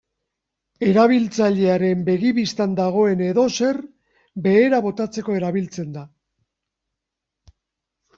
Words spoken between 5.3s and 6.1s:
erabiltzen da.